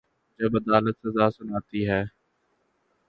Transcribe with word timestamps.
جب 0.39 0.51
عدالت 0.55 0.95
سزا 1.03 1.25
سناتی 1.29 1.81
ہے۔ 1.89 2.01